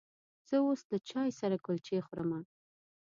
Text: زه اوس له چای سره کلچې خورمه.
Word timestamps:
زه 0.47 0.55
اوس 0.65 0.81
له 0.91 0.97
چای 1.09 1.29
سره 1.39 1.55
کلچې 1.65 1.97
خورمه. 2.07 2.39